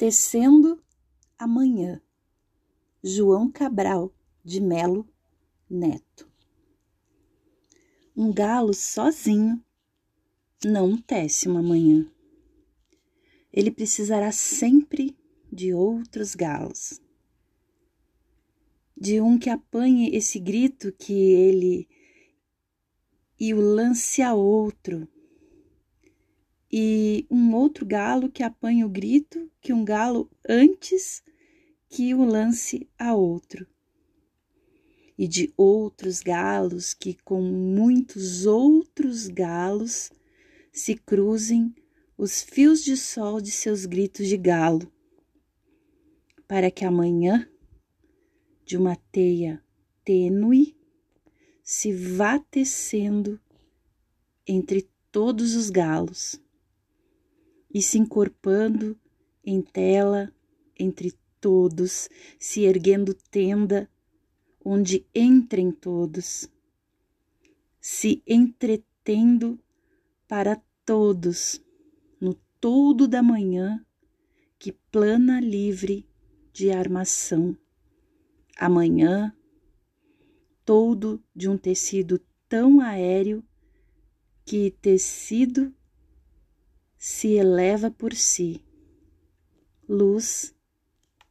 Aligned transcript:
Tecendo 0.00 0.82
amanhã. 1.38 2.00
João 3.04 3.52
Cabral 3.52 4.10
de 4.42 4.58
Melo 4.58 5.06
Neto. 5.68 6.26
Um 8.16 8.32
galo 8.32 8.72
sozinho 8.72 9.62
não 10.64 10.96
tece 10.96 11.48
uma 11.48 11.62
manhã. 11.62 12.10
Ele 13.52 13.70
precisará 13.70 14.32
sempre 14.32 15.14
de 15.52 15.74
outros 15.74 16.34
galos. 16.34 16.98
De 18.96 19.20
um 19.20 19.38
que 19.38 19.50
apanhe 19.50 20.16
esse 20.16 20.38
grito 20.38 20.90
que 20.92 21.12
ele 21.12 21.86
e 23.38 23.52
o 23.52 23.60
lance 23.60 24.22
a 24.22 24.32
outro. 24.32 25.06
E 26.72 27.26
um 27.28 27.52
outro 27.56 27.84
galo 27.84 28.30
que 28.30 28.44
apanhe 28.44 28.84
o 28.84 28.88
grito 28.88 29.50
que 29.60 29.72
um 29.72 29.84
galo 29.84 30.30
antes 30.48 31.20
que 31.88 32.14
o 32.14 32.24
lance 32.24 32.88
a 32.96 33.12
outro. 33.12 33.66
E 35.18 35.26
de 35.26 35.52
outros 35.56 36.20
galos 36.20 36.94
que 36.94 37.14
com 37.24 37.42
muitos 37.42 38.46
outros 38.46 39.26
galos 39.26 40.12
se 40.72 40.94
cruzem 40.94 41.74
os 42.16 42.40
fios 42.40 42.84
de 42.84 42.96
sol 42.96 43.40
de 43.40 43.50
seus 43.50 43.84
gritos 43.84 44.28
de 44.28 44.36
galo, 44.36 44.92
para 46.46 46.70
que 46.70 46.84
amanhã, 46.84 47.48
de 48.64 48.76
uma 48.76 48.94
teia 49.10 49.60
tênue, 50.04 50.76
se 51.64 51.92
vá 51.92 52.38
tecendo 52.38 53.40
entre 54.46 54.88
todos 55.10 55.54
os 55.54 55.70
galos 55.70 56.40
e 57.72 57.80
se 57.80 57.98
encorpando 57.98 58.98
em 59.44 59.62
tela 59.62 60.32
entre 60.78 61.14
todos, 61.40 62.08
se 62.38 62.64
erguendo 62.64 63.14
tenda 63.14 63.88
onde 64.64 65.06
entrem 65.14 65.70
todos, 65.70 66.48
se 67.80 68.22
entretendo 68.26 69.58
para 70.28 70.60
todos 70.84 71.62
no 72.20 72.34
todo 72.60 73.08
da 73.08 73.22
manhã 73.22 73.84
que 74.58 74.72
plana 74.72 75.40
livre 75.40 76.06
de 76.52 76.70
armação. 76.70 77.56
Amanhã, 78.56 79.34
todo 80.64 81.22
de 81.34 81.48
um 81.48 81.56
tecido 81.56 82.20
tão 82.48 82.80
aéreo 82.80 83.42
que 84.44 84.70
tecido 84.82 85.74
se 87.00 87.38
eleva 87.38 87.90
por 87.90 88.14
si. 88.14 88.62
Luz, 89.88 90.54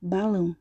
balão. 0.02 0.58